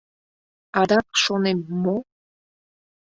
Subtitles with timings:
[0.79, 1.95] —Адак, шонем, мо?